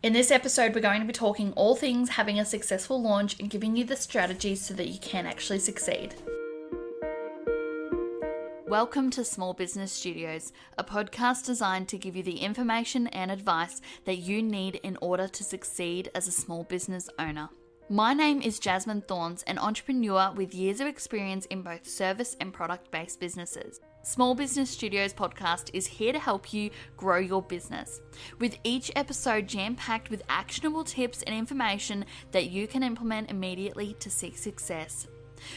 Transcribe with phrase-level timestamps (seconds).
[0.00, 3.50] In this episode, we're going to be talking all things having a successful launch and
[3.50, 6.14] giving you the strategies so that you can actually succeed.
[8.68, 13.80] Welcome to Small Business Studios, a podcast designed to give you the information and advice
[14.04, 17.48] that you need in order to succeed as a small business owner.
[17.90, 22.52] My name is Jasmine Thorns, an entrepreneur with years of experience in both service and
[22.52, 23.80] product based businesses.
[24.08, 28.00] Small Business Studios podcast is here to help you grow your business,
[28.38, 33.94] with each episode jam packed with actionable tips and information that you can implement immediately
[34.00, 35.08] to seek success.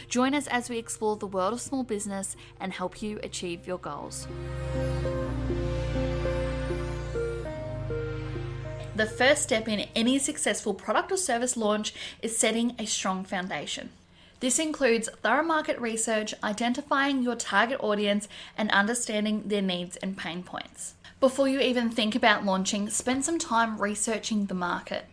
[0.10, 3.78] Join us as we explore the world of small business and help you achieve your
[3.78, 4.28] goals.
[8.98, 13.92] The first step in any successful product or service launch is setting a strong foundation.
[14.42, 18.28] This includes thorough market research, identifying your target audience,
[18.58, 20.96] and understanding their needs and pain points.
[21.20, 25.06] Before you even think about launching, spend some time researching the market.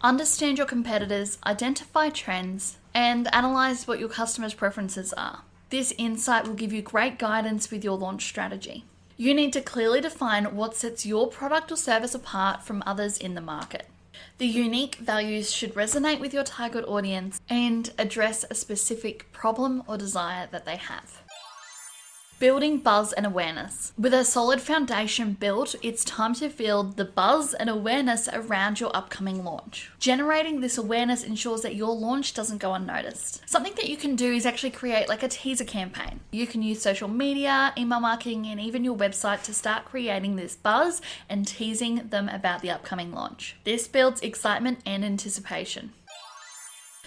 [0.00, 5.42] Understand your competitors, identify trends, and analyze what your customers' preferences are.
[5.70, 8.84] This insight will give you great guidance with your launch strategy.
[9.16, 13.34] You need to clearly define what sets your product or service apart from others in
[13.34, 13.86] the market.
[14.38, 19.96] The unique values should resonate with your target audience and address a specific problem or
[19.96, 21.22] desire that they have.
[22.42, 23.92] Building buzz and awareness.
[23.96, 28.90] With a solid foundation built, it's time to build the buzz and awareness around your
[28.96, 29.92] upcoming launch.
[30.00, 33.48] Generating this awareness ensures that your launch doesn't go unnoticed.
[33.48, 36.18] Something that you can do is actually create like a teaser campaign.
[36.32, 40.56] You can use social media, email marketing, and even your website to start creating this
[40.56, 43.54] buzz and teasing them about the upcoming launch.
[43.62, 45.92] This builds excitement and anticipation.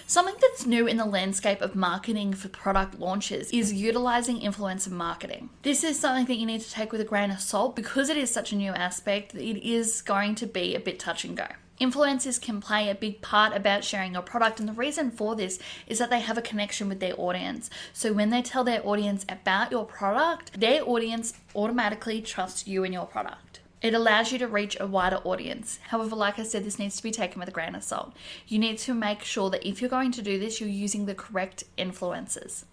[0.07, 5.49] Something that's new in the landscape of marketing for product launches is utilizing influencer marketing.
[5.63, 8.15] This is something that you need to take with a grain of salt because it
[8.15, 11.47] is such a new aspect, it is going to be a bit touch and go.
[11.81, 15.57] Influencers can play a big part about sharing your product, and the reason for this
[15.87, 17.71] is that they have a connection with their audience.
[17.91, 22.93] So, when they tell their audience about your product, their audience automatically trusts you and
[22.93, 23.59] your product.
[23.85, 25.77] It allows you to reach a wider audience.
[25.89, 28.15] However, like I said, this needs to be taken with a grain of salt.
[28.47, 31.13] You need to make sure that if you're going to do this, you're using the
[31.13, 32.63] correct influencers.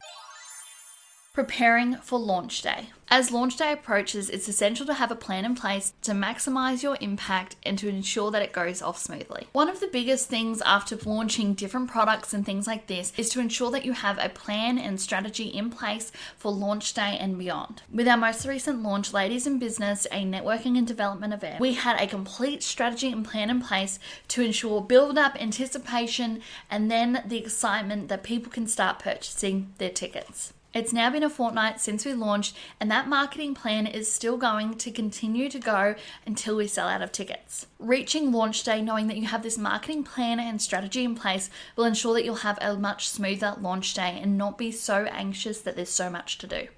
[1.34, 2.90] Preparing for launch day.
[3.08, 6.98] As launch day approaches, it's essential to have a plan in place to maximize your
[7.00, 9.48] impact and to ensure that it goes off smoothly.
[9.52, 13.40] One of the biggest things after launching different products and things like this is to
[13.40, 17.80] ensure that you have a plan and strategy in place for launch day and beyond.
[17.90, 21.98] With our most recent launch, Ladies in Business, a networking and development event, we had
[21.98, 27.38] a complete strategy and plan in place to ensure build up, anticipation, and then the
[27.38, 30.52] excitement that people can start purchasing their tickets.
[30.74, 34.78] It's now been a fortnight since we launched, and that marketing plan is still going
[34.78, 35.94] to continue to go
[36.26, 37.66] until we sell out of tickets.
[37.78, 41.84] Reaching launch day knowing that you have this marketing plan and strategy in place will
[41.84, 45.76] ensure that you'll have a much smoother launch day and not be so anxious that
[45.76, 46.68] there's so much to do.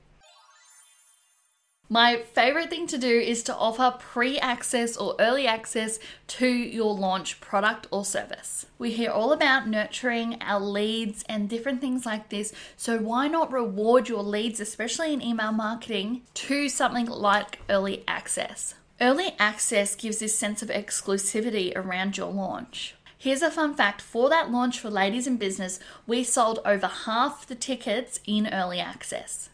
[1.94, 6.92] My favorite thing to do is to offer pre access or early access to your
[6.92, 8.66] launch product or service.
[8.78, 13.52] We hear all about nurturing our leads and different things like this, so why not
[13.52, 18.74] reward your leads, especially in email marketing, to something like early access?
[19.00, 22.96] Early access gives this sense of exclusivity around your launch.
[23.16, 25.78] Here's a fun fact for that launch for Ladies in Business,
[26.08, 29.48] we sold over half the tickets in early access.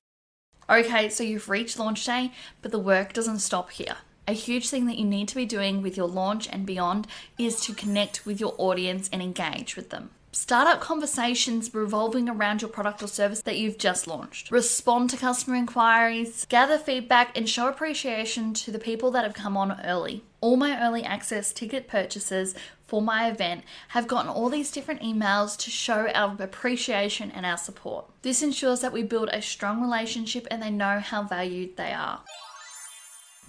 [0.70, 2.30] Okay, so you've reached launch day,
[2.62, 3.96] but the work doesn't stop here.
[4.28, 7.60] A huge thing that you need to be doing with your launch and beyond is
[7.62, 10.10] to connect with your audience and engage with them.
[10.32, 14.52] Start up conversations revolving around your product or service that you've just launched.
[14.52, 19.56] Respond to customer inquiries, gather feedback, and show appreciation to the people that have come
[19.56, 20.22] on early.
[20.40, 22.54] All my early access ticket purchases
[22.86, 27.58] for my event have gotten all these different emails to show our appreciation and our
[27.58, 28.04] support.
[28.22, 32.20] This ensures that we build a strong relationship and they know how valued they are.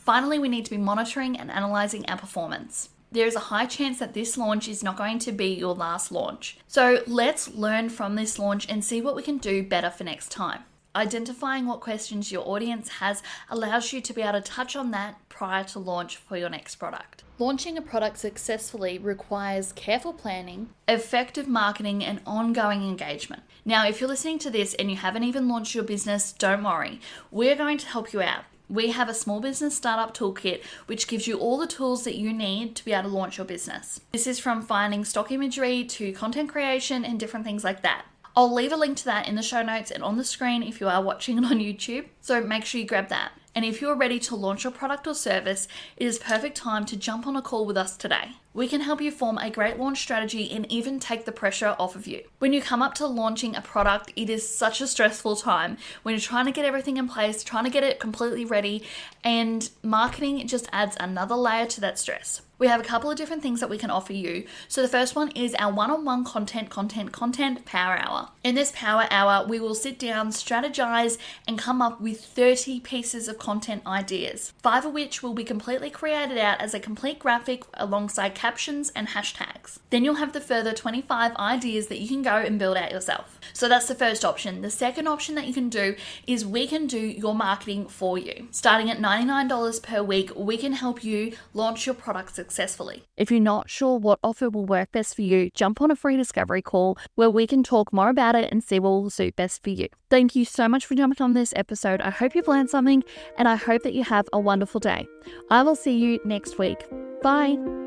[0.03, 3.99] Finally, we need to be monitoring and analyzing our performance there is a high chance
[3.99, 6.57] that this launch is not going to be your last launch.
[6.67, 10.31] So let's learn from this launch and see what we can do better for next
[10.31, 10.63] time.
[10.95, 15.17] Identifying what questions your audience has allows you to be able to touch on that
[15.29, 17.23] prior to launch for your next product.
[17.39, 23.43] Launching a product successfully requires careful planning, effective marketing, and ongoing engagement.
[23.65, 26.99] Now, if you're listening to this and you haven't even launched your business, don't worry.
[27.29, 31.27] We're going to help you out we have a small business startup toolkit which gives
[31.27, 33.99] you all the tools that you need to be able to launch your business.
[34.13, 38.05] This is from finding stock imagery to content creation and different things like that.
[38.33, 40.79] I'll leave a link to that in the show notes and on the screen if
[40.79, 43.33] you are watching it on YouTube, so make sure you grab that.
[43.53, 45.67] And if you're ready to launch your product or service,
[45.97, 48.31] it is perfect time to jump on a call with us today.
[48.53, 51.95] We can help you form a great launch strategy and even take the pressure off
[51.95, 52.23] of you.
[52.39, 56.13] When you come up to launching a product, it is such a stressful time when
[56.13, 58.83] you're trying to get everything in place, trying to get it completely ready,
[59.23, 63.41] and marketing just adds another layer to that stress we have a couple of different
[63.41, 64.45] things that we can offer you.
[64.67, 68.29] So, the first one is our one on one content, content, content power hour.
[68.43, 71.17] In this power hour, we will sit down, strategize,
[71.47, 75.89] and come up with 30 pieces of content ideas, five of which will be completely
[75.89, 79.77] created out as a complete graphic alongside captions and hashtags.
[79.91, 83.39] Then you'll have the further 25 ideas that you can go and build out yourself.
[83.53, 84.61] So, that's the first option.
[84.61, 85.95] The second option that you can do
[86.25, 88.47] is we can do your marketing for you.
[88.49, 93.03] Starting at $99 per week, we can help you launch your product successfully.
[93.15, 96.17] If you're not sure what offer will work best for you, jump on a free
[96.17, 99.61] discovery call where we can talk more about it and see what will suit best
[99.61, 99.87] for you.
[100.09, 102.01] Thank you so much for jumping on this episode.
[102.01, 103.03] I hope you've learned something
[103.37, 105.07] and I hope that you have a wonderful day.
[105.51, 106.79] I will see you next week.
[107.21, 107.80] Bye.